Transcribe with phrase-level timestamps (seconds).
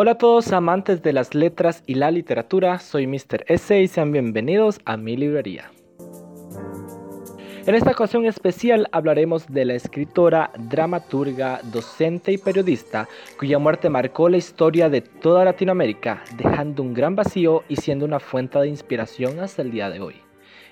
[0.00, 3.44] Hola a todos amantes de las letras y la literatura, soy Mr.
[3.48, 5.72] S y sean bienvenidos a mi librería.
[7.66, 13.08] En esta ocasión especial hablaremos de la escritora, dramaturga, docente y periodista
[13.40, 18.20] cuya muerte marcó la historia de toda Latinoamérica, dejando un gran vacío y siendo una
[18.20, 20.14] fuente de inspiración hasta el día de hoy.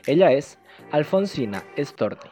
[0.06, 0.56] Ella es
[0.92, 2.30] Alfonsina Storni.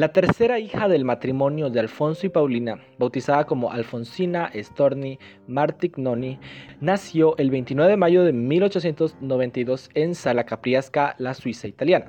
[0.00, 6.38] La tercera hija del matrimonio de Alfonso y Paulina, bautizada como Alfonsina Storni Martignoni,
[6.80, 12.06] nació el 29 de mayo de 1892 en Sala Capriasca, la Suiza italiana.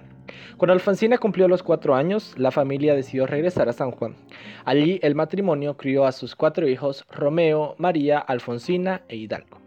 [0.55, 4.16] Cuando Alfonsina cumplió los cuatro años, la familia decidió regresar a San Juan.
[4.64, 9.59] Allí el matrimonio crió a sus cuatro hijos, Romeo, María, Alfonsina e Hidalgo.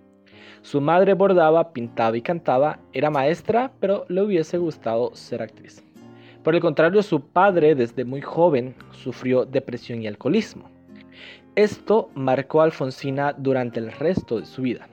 [0.62, 5.83] Su madre bordaba, pintaba y cantaba, era maestra, pero le hubiese gustado ser actriz.
[6.44, 10.68] Por el contrario, su padre desde muy joven sufrió depresión y alcoholismo.
[11.56, 14.86] Esto marcó a Alfonsina durante el resto de su vida.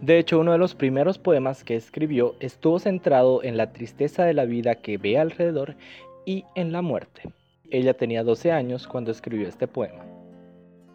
[0.00, 4.32] De hecho, uno de los primeros poemas que escribió estuvo centrado en la tristeza de
[4.32, 5.74] la vida que ve alrededor
[6.24, 7.22] y en la muerte.
[7.70, 10.06] Ella tenía 12 años cuando escribió este poema.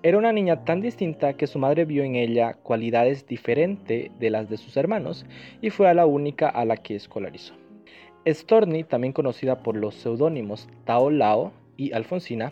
[0.04, 4.50] Era una niña tan distinta que su madre vio en ella cualidades diferentes de las
[4.50, 5.26] de sus hermanos
[5.62, 7.64] y fue a la única a la que escolarizó.
[8.28, 12.52] Storni, también conocida por los seudónimos Tao Lao y Alfonsina,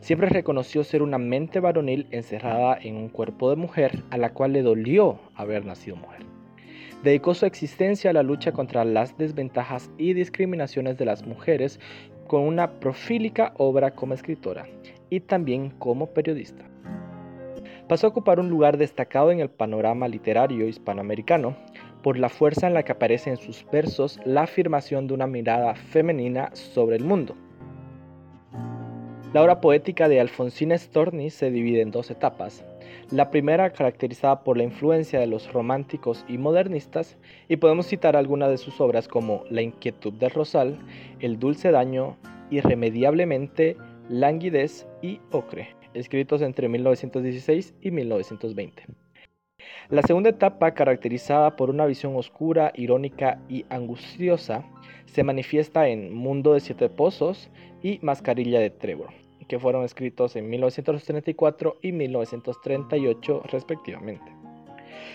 [0.00, 4.52] siempre reconoció ser una mente varonil encerrada en un cuerpo de mujer a la cual
[4.52, 6.20] le dolió haber nacido mujer.
[7.02, 11.80] Dedicó su existencia a la lucha contra las desventajas y discriminaciones de las mujeres
[12.26, 14.66] con una profílica obra como escritora
[15.08, 16.64] y también como periodista.
[17.88, 21.56] Pasó a ocupar un lugar destacado en el panorama literario hispanoamericano,
[22.06, 25.74] por la fuerza en la que aparece en sus versos la afirmación de una mirada
[25.74, 27.34] femenina sobre el mundo.
[29.32, 32.64] La obra poética de Alfonsina Storni se divide en dos etapas.
[33.10, 37.18] La primera caracterizada por la influencia de los románticos y modernistas,
[37.48, 40.78] y podemos citar algunas de sus obras como La inquietud del rosal,
[41.18, 42.16] El dulce daño,
[42.50, 43.76] Irremediablemente,
[44.08, 49.05] Languidez y Ocre, escritos entre 1916 y 1920.
[49.88, 54.64] La segunda etapa, caracterizada por una visión oscura, irónica y angustiosa,
[55.06, 57.50] se manifiesta en Mundo de Siete Pozos
[57.82, 59.10] y Mascarilla de Trevor,
[59.48, 64.36] que fueron escritos en 1934 y 1938 respectivamente.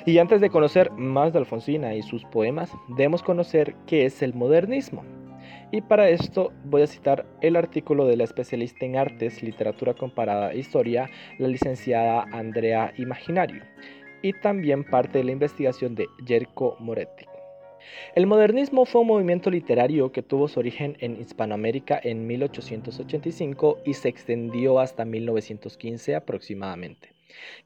[0.06, 4.33] Y antes de conocer más de Alfonsina y sus poemas, debemos conocer qué es el
[4.33, 5.03] modernismo.
[5.72, 10.51] Y para esto voy a citar el artículo de la especialista en artes, literatura comparada
[10.51, 13.63] e historia, la licenciada Andrea Imaginario,
[14.22, 17.26] y también parte de la investigación de Jerko Moretti.
[18.16, 23.94] El modernismo fue un movimiento literario que tuvo su origen en Hispanoamérica en 1885 y
[23.94, 27.14] se extendió hasta 1915 aproximadamente,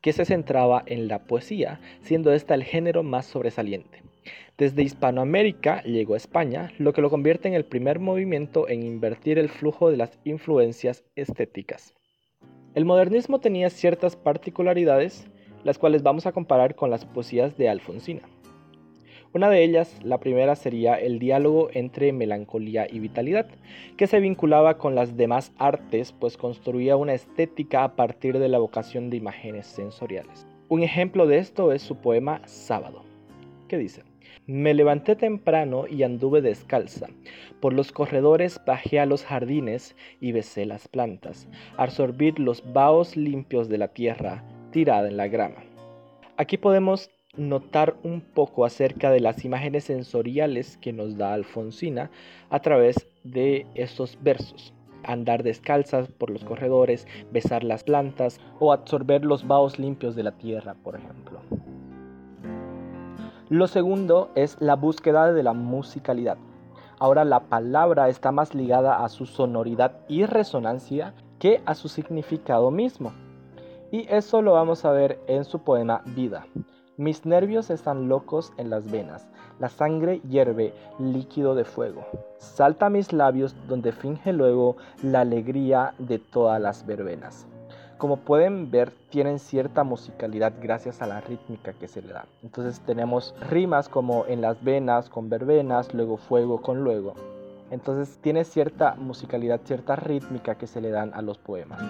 [0.01, 4.03] que se centraba en la poesía, siendo esta el género más sobresaliente.
[4.57, 9.37] Desde Hispanoamérica llegó a España, lo que lo convierte en el primer movimiento en invertir
[9.37, 11.93] el flujo de las influencias estéticas.
[12.73, 15.27] El modernismo tenía ciertas particularidades
[15.65, 18.21] las cuales vamos a comparar con las poesías de Alfonsina.
[19.33, 23.47] Una de ellas, la primera, sería el diálogo entre melancolía y vitalidad,
[23.97, 28.59] que se vinculaba con las demás artes, pues construía una estética a partir de la
[28.59, 30.47] vocación de imágenes sensoriales.
[30.69, 33.03] Un ejemplo de esto es su poema Sábado,
[33.67, 34.03] que dice,
[34.47, 37.07] me levanté temprano y anduve descalza.
[37.59, 43.67] Por los corredores bajé a los jardines y besé las plantas, absorbir los vaos limpios
[43.67, 44.43] de la tierra,
[44.75, 45.63] tirada en la grama.
[46.35, 52.11] Aquí podemos notar un poco acerca de las imágenes sensoriales que nos da Alfonsina
[52.49, 54.73] a través de estos versos.
[55.05, 60.33] Andar descalzas por los corredores, besar las plantas o absorber los vaos limpios de la
[60.33, 61.39] tierra, por ejemplo.
[63.47, 66.37] Lo segundo es la búsqueda de la musicalidad.
[66.99, 72.71] Ahora la palabra está más ligada a su sonoridad y resonancia que a su significado
[72.71, 73.13] mismo.
[73.95, 76.45] Y eso lo vamos a ver en su poema Vida.
[76.97, 79.25] Mis nervios están locos en las venas,
[79.57, 82.05] la sangre hierve, líquido de fuego.
[82.37, 87.47] Salta a mis labios donde finge luego la alegría de todas las verbenas.
[87.97, 92.25] Como pueden ver, tienen cierta musicalidad gracias a la rítmica que se le da.
[92.43, 97.13] Entonces tenemos rimas como en las venas con verbenas, luego fuego con luego.
[97.71, 101.81] Entonces tiene cierta musicalidad, cierta rítmica que se le dan a los poemas.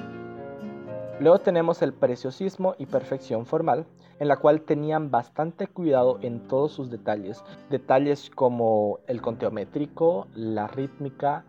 [1.17, 3.85] Luego tenemos el preciosismo y perfección formal,
[4.19, 10.27] en la cual tenían bastante cuidado en todos sus detalles, detalles como el conteo métrico,
[10.33, 11.45] la rítmica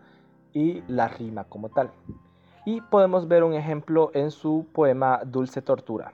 [0.53, 1.91] y la rima como tal.
[2.65, 6.13] Y podemos ver un ejemplo en su poema Dulce Tortura.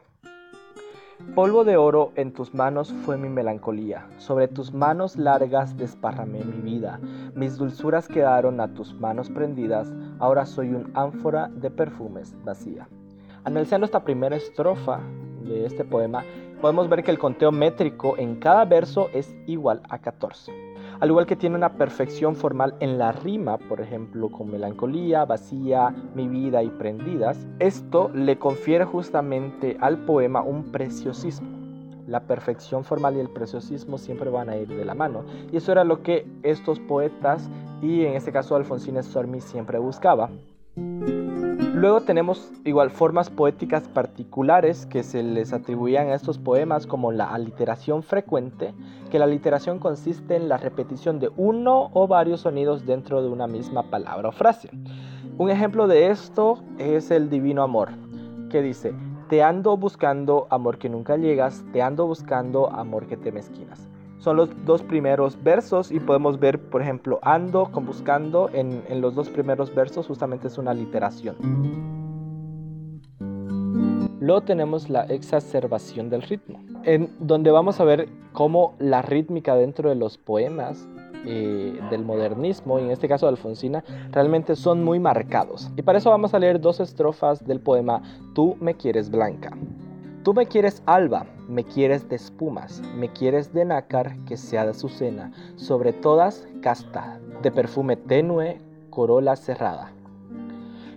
[1.36, 6.60] Polvo de oro en tus manos fue mi melancolía, sobre tus manos largas desparramé mi
[6.60, 7.00] vida,
[7.36, 12.88] mis dulzuras quedaron a tus manos prendidas, ahora soy un ánfora de perfumes vacía.
[13.46, 15.02] Analizando esta primera estrofa
[15.42, 16.24] de este poema,
[16.62, 20.54] podemos ver que el conteo métrico en cada verso es igual a 14.
[21.02, 25.94] Al igual que tiene una perfección formal en la rima, por ejemplo, con melancolía, vacía,
[26.16, 31.50] mi vida y prendidas, esto le confiere justamente al poema un preciosismo.
[32.08, 35.26] La perfección formal y el preciosismo siempre van a ir de la mano.
[35.52, 37.50] Y eso era lo que estos poetas,
[37.82, 40.30] y en este caso Alfonsín Stormy, siempre buscaba.
[41.84, 47.34] Luego tenemos igual formas poéticas particulares que se les atribuían a estos poemas como la
[47.34, 48.74] aliteración frecuente,
[49.12, 53.48] que la aliteración consiste en la repetición de uno o varios sonidos dentro de una
[53.48, 54.70] misma palabra o frase.
[55.38, 57.90] Un ejemplo de esto es el divino amor,
[58.50, 58.94] que dice,
[59.28, 63.93] te ando buscando amor que nunca llegas, te ando buscando amor que te mezquinas
[64.24, 69.02] son los dos primeros versos y podemos ver, por ejemplo, ando con buscando en, en
[69.02, 71.36] los dos primeros versos justamente es una literación.
[74.22, 79.90] Luego tenemos la exacerbación del ritmo, en donde vamos a ver cómo la rítmica dentro
[79.90, 80.88] de los poemas
[81.26, 85.70] eh, del modernismo, y en este caso de Alfonsina, realmente son muy marcados.
[85.76, 88.02] Y para eso vamos a leer dos estrofas del poema
[88.34, 89.52] Tú me quieres blanca.
[90.24, 94.70] Tú me quieres alba, me quieres de espumas, me quieres de nácar que sea de
[94.70, 98.58] azucena, sobre todas casta, de perfume tenue,
[98.90, 99.92] corola cerrada.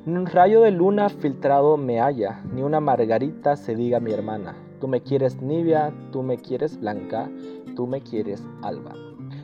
[0.04, 4.54] Ni un rayo de luna filtrado me halla, ni una margarita se diga mi hermana.
[4.80, 7.28] Tú me quieres nibia, tú me quieres blanca,
[7.74, 8.92] tú me quieres alba.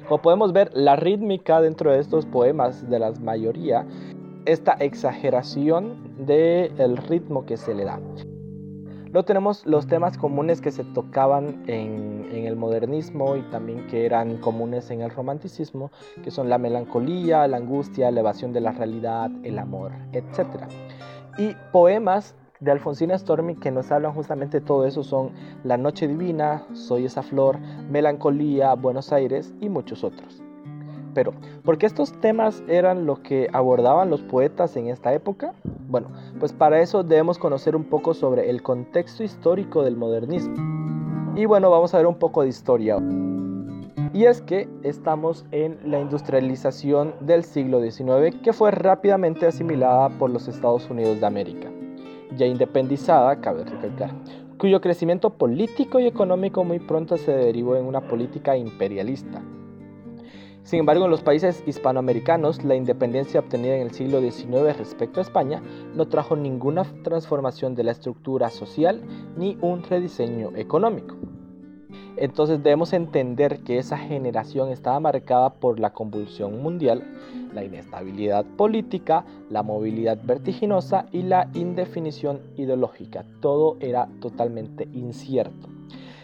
[0.06, 3.84] Como podemos ver, la rítmica dentro de estos poemas de la mayoría,
[4.44, 7.98] esta exageración del ritmo que se le da.
[9.12, 14.38] Luego tenemos los temas comunes que se tocaban en, el modernismo y también que eran
[14.38, 15.90] comunes en el romanticismo,
[16.24, 20.64] que son la melancolía, la angustia, la evasión de la realidad, el amor, etc.
[21.36, 25.32] Y poemas de Alfonsina Stormy que nos hablan justamente de todo eso son
[25.62, 27.58] La Noche Divina, Soy esa flor,
[27.90, 30.42] Melancolía, Buenos Aires y muchos otros.
[31.14, 31.32] Pero,
[31.64, 35.52] ¿por qué estos temas eran lo que abordaban los poetas en esta época?
[35.88, 40.54] Bueno, pues para eso debemos conocer un poco sobre el contexto histórico del modernismo.
[41.36, 42.98] Y bueno, vamos a ver un poco de historia.
[44.14, 50.30] Y es que estamos en la industrialización del siglo XIX que fue rápidamente asimilada por
[50.30, 51.70] los Estados Unidos de América,
[52.36, 54.10] ya independizada, cabe recalcar,
[54.58, 59.40] cuyo crecimiento político y económico muy pronto se derivó en una política imperialista
[60.64, 65.22] sin embargo, en los países hispanoamericanos, la independencia obtenida en el siglo XIX respecto a
[65.22, 65.60] España
[65.94, 69.02] no trajo ninguna transformación de la estructura social
[69.36, 71.16] ni un rediseño económico.
[72.16, 77.02] Entonces debemos entender que esa generación estaba marcada por la convulsión mundial,
[77.52, 83.24] la inestabilidad política, la movilidad vertiginosa y la indefinición ideológica.
[83.40, 85.68] Todo era totalmente incierto.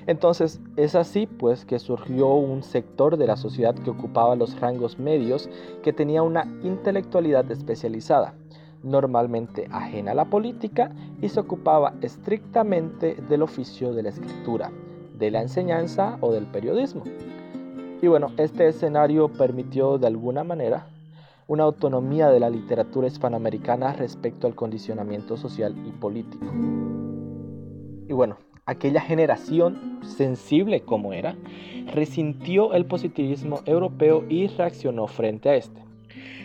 [0.08, 4.98] Entonces es así pues que surgió un sector de la sociedad que ocupaba los rangos
[4.98, 5.50] medios
[5.82, 8.32] que tenía una intelectualidad especializada,
[8.82, 14.72] normalmente ajena a la política y se ocupaba estrictamente del oficio de la escritura,
[15.18, 17.04] de la enseñanza o del periodismo.
[18.00, 20.86] Y bueno, este escenario permitió de alguna manera
[21.48, 26.46] una autonomía de la literatura hispanoamericana respecto al condicionamiento social y político.
[28.08, 28.38] Y bueno,
[28.68, 31.34] aquella generación, sensible como era,
[31.92, 35.80] resintió el positivismo europeo y reaccionó frente a este.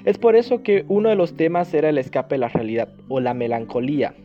[0.05, 3.19] Es por eso que uno de los temas era el escape de la realidad o
[3.19, 4.15] la melancolía,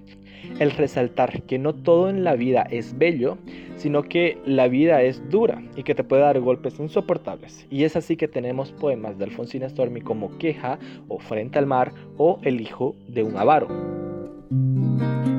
[0.61, 3.37] el resaltar que no todo en la vida es bello,
[3.77, 7.67] sino que la vida es dura y que te puede dar golpes insoportables.
[7.69, 10.79] Y es así que tenemos poemas de Alfonsina Stormy como Queja
[11.09, 14.08] o Frente al mar o El hijo de un avaro.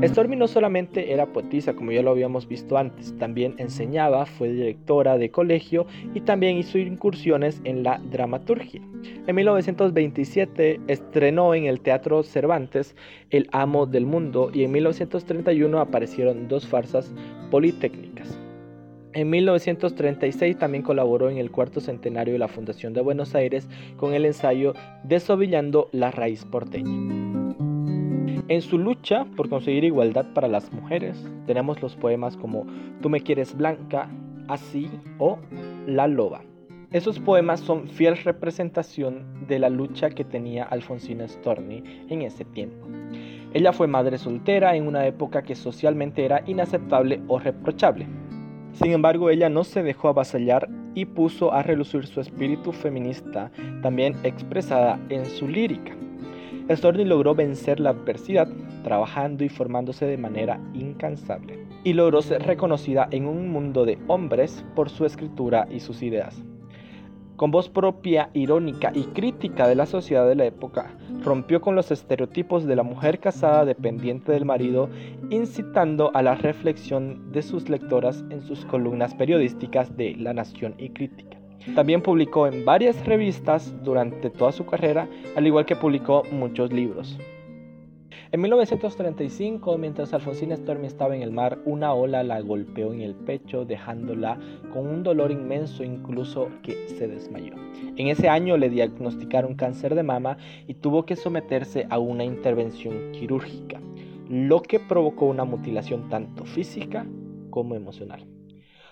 [0.01, 5.17] Stormy no solamente era poetisa, como ya lo habíamos visto antes, también enseñaba, fue directora
[5.17, 8.81] de colegio y también hizo incursiones en la dramaturgia.
[9.27, 12.95] En 1927 estrenó en el Teatro Cervantes
[13.29, 17.13] El Amo del Mundo y en 1931 aparecieron dos farsas
[17.51, 18.39] politécnicas.
[19.11, 24.13] En 1936 también colaboró en el cuarto centenario de la Fundación de Buenos Aires con
[24.13, 27.28] el ensayo Desovillando la raíz porteña.
[28.49, 32.65] En su lucha por conseguir igualdad para las mujeres, tenemos los poemas como
[32.99, 34.09] Tú me quieres blanca,
[34.47, 34.89] Así
[35.19, 35.37] o
[35.85, 36.41] La loba.
[36.91, 42.87] Esos poemas son fiel representación de la lucha que tenía Alfonsina Storni en ese tiempo.
[43.53, 48.07] Ella fue madre soltera en una época que socialmente era inaceptable o reprochable.
[48.73, 53.51] Sin embargo, ella no se dejó avasallar y puso a relucir su espíritu feminista,
[53.83, 55.95] también expresada en su lírica.
[56.69, 58.47] Storni logró vencer la adversidad
[58.83, 64.63] trabajando y formándose de manera incansable, y logró ser reconocida en un mundo de hombres
[64.75, 66.43] por su escritura y sus ideas.
[67.39, 71.89] Con voz propia, irónica y crítica de la sociedad de la época, rompió con los
[71.89, 74.89] estereotipos de la mujer casada dependiente del marido,
[75.29, 80.89] incitando a la reflexión de sus lectoras en sus columnas periodísticas de La Nación y
[80.89, 81.28] Crítica.
[81.75, 87.17] También publicó en varias revistas durante toda su carrera, al igual que publicó muchos libros.
[88.31, 93.15] En 1935, mientras Alfonsina Stormy estaba en el mar, una ola la golpeó en el
[93.15, 94.37] pecho, dejándola
[94.71, 97.55] con un dolor inmenso, incluso que se desmayó.
[97.95, 100.37] En ese año le diagnosticaron cáncer de mama
[100.67, 103.81] y tuvo que someterse a una intervención quirúrgica,
[104.29, 107.07] lo que provocó una mutilación tanto física
[107.49, 108.27] como emocional.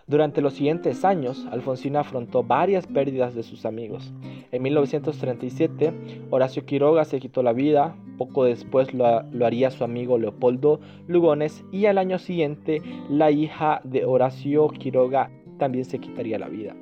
[0.07, 4.13] Durante los siguientes años, Alfonsina afrontó varias pérdidas de sus amigos.
[4.53, 5.91] En 1937,
[6.29, 11.87] Horacio Quiroga se quitó la vida, poco después lo, haría su amigo Leopoldo Lugones y
[11.87, 16.73] al año siguiente la hija de Horacio Quiroga también se quitaría la vida.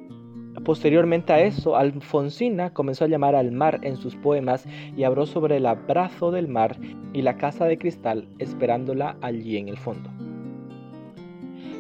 [0.64, 5.58] Posteriormente a eso, Alfonsina comenzó a llamar al mar en sus poemas y habló sobre
[5.58, 6.78] el abrazo del mar
[7.12, 10.12] y la casa de cristal esperándola allí en el fondo.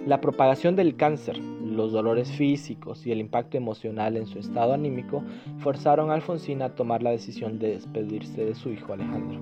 [0.06, 5.24] La propagación del cáncer, los dolores físicos y el impacto emocional en su estado anímico
[5.58, 9.40] forzaron a Alfonsina a tomar la decisión de despedirse de su hijo Alejandro.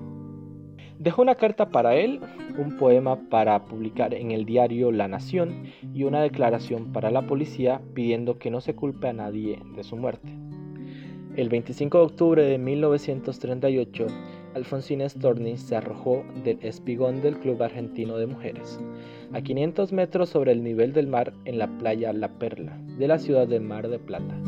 [0.98, 2.18] Dejó una carta para él,
[2.56, 7.82] un poema para publicar en el diario La Nación y una declaración para la policía
[7.92, 10.32] pidiendo que no se culpe a nadie de su muerte.
[11.36, 14.06] El 25 de octubre de 1938,
[14.54, 18.80] Alfonsina Storni se arrojó del espigón del Club Argentino de Mujeres,
[19.32, 23.18] a 500 metros sobre el nivel del mar en la playa La Perla, de la
[23.18, 24.40] ciudad de Mar de Plata.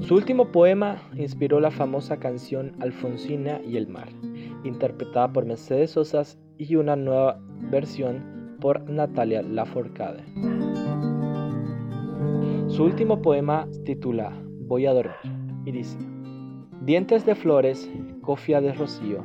[0.00, 4.08] Su último poema inspiró la famosa canción Alfonsina y el mar,
[4.64, 7.40] interpretada por Mercedes Sosas y una nueva
[7.70, 10.22] versión por Natalia Lafourcade.
[12.68, 15.16] Su último poema titula Voy a dormir
[15.64, 15.98] y dice,
[16.82, 17.90] Dientes de flores,
[18.28, 19.24] cofia de rocío,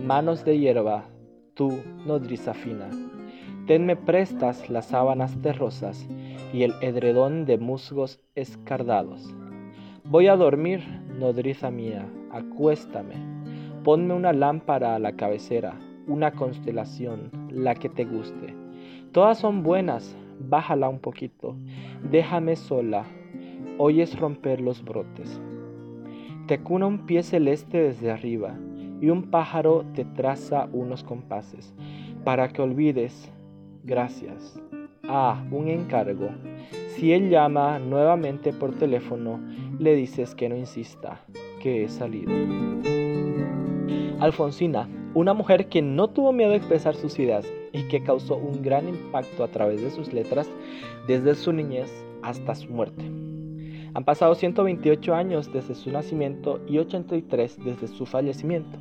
[0.00, 1.08] manos de hierba,
[1.54, 2.88] tú, nodriza fina.
[3.66, 6.08] Tenme prestas las sábanas de rosas
[6.52, 9.34] y el edredón de musgos escardados.
[10.04, 10.84] Voy a dormir,
[11.18, 13.16] nodriza mía, acuéstame.
[13.82, 18.54] Ponme una lámpara a la cabecera, una constelación, la que te guste.
[19.10, 21.56] Todas son buenas, bájala un poquito.
[22.12, 23.06] Déjame sola,
[23.78, 25.40] oyes romper los brotes.
[26.46, 28.56] Te cuna un pie celeste desde arriba
[29.00, 31.74] y un pájaro te traza unos compases
[32.22, 33.32] para que olvides.
[33.82, 34.60] Gracias.
[35.08, 36.28] Ah, un encargo.
[36.90, 39.40] Si él llama nuevamente por teléfono,
[39.80, 41.20] le dices que no insista,
[41.60, 42.32] que he salido.
[44.20, 48.62] Alfonsina, una mujer que no tuvo miedo de expresar sus ideas y que causó un
[48.62, 50.48] gran impacto a través de sus letras
[51.08, 53.04] desde su niñez hasta su muerte.
[53.96, 58.76] Han pasado 128 años desde su nacimiento y 83 desde su fallecimiento.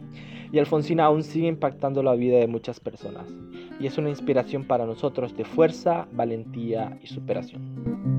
[0.51, 3.33] Y Alfonsina aún sigue impactando la vida de muchas personas.
[3.79, 8.14] Y es una inspiración para nosotros de fuerza, valentía y superación.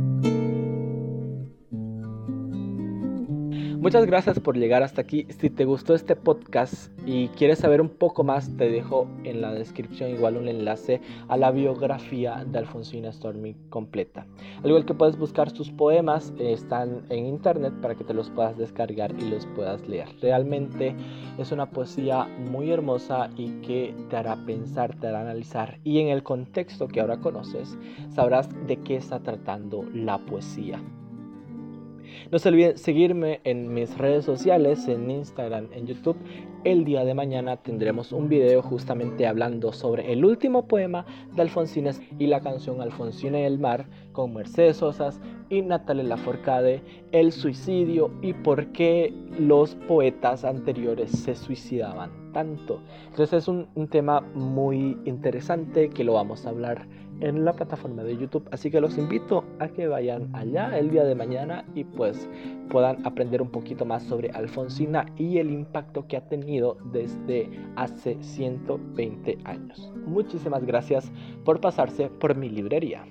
[3.87, 5.29] Muchas gracias por llegar hasta aquí.
[5.39, 9.53] Si te gustó este podcast y quieres saber un poco más, te dejo en la
[9.53, 14.27] descripción igual un enlace a la biografía de Alfonsina Stormy completa.
[14.65, 18.59] Al igual que puedes buscar sus poemas, están en internet para que te los puedas
[18.59, 20.09] descargar y los puedas leer.
[20.21, 20.97] Realmente
[21.39, 26.09] es una poesía muy hermosa y que te hará pensar, te hará analizar y en
[26.09, 27.79] el contexto que ahora conoces
[28.13, 30.83] sabrás de qué está tratando la poesía.
[32.31, 36.17] No se olviden seguirme en mis redes sociales, en Instagram, en YouTube.
[36.65, 41.93] El día de mañana tendremos un video justamente hablando sobre el último poema de Alfonsina
[42.19, 46.83] y la canción Alfonsina y el mar con Mercedes Sosas y Natalia Laforcade,
[47.13, 52.81] el suicidio y por qué los poetas anteriores se suicidaban tanto.
[53.09, 56.89] Entonces es un tema muy interesante que lo vamos a hablar
[57.21, 58.49] en la plataforma de YouTube.
[58.51, 62.29] Así que los invito a que vayan allá el día de mañana y pues
[62.71, 68.17] puedan aprender un poquito más sobre Alfonsina y el impacto que ha tenido desde hace
[68.21, 69.93] 120 años.
[70.07, 71.11] Muchísimas gracias
[71.45, 73.05] por pasarse por mi librería.